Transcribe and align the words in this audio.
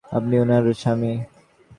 আপনি 0.05 0.35
উনার 0.39 0.65
স্বামী। 0.73 1.13